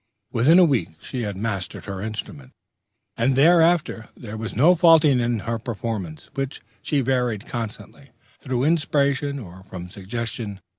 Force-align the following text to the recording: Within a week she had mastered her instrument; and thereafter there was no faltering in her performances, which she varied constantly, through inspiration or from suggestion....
Within 0.31 0.57
a 0.57 0.65
week 0.65 0.95
she 0.99 1.21
had 1.21 1.37
mastered 1.37 1.85
her 1.85 2.01
instrument; 2.01 2.53
and 3.15 3.35
thereafter 3.35 4.09
there 4.17 4.35
was 4.35 4.55
no 4.55 4.73
faltering 4.73 5.19
in 5.19 5.41
her 5.41 5.59
performances, 5.59 6.31
which 6.33 6.59
she 6.81 7.01
varied 7.01 7.45
constantly, 7.45 8.09
through 8.39 8.63
inspiration 8.63 9.37
or 9.37 9.63
from 9.65 9.87
suggestion.... 9.87 10.59